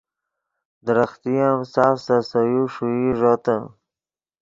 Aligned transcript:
درختے 0.85 1.33
ام 1.47 1.59
ساف 1.73 1.95
سے 2.05 2.17
سے 2.29 2.41
یو 2.51 2.63
ݰوئی 2.73 3.07
ݱوتے 3.19 3.57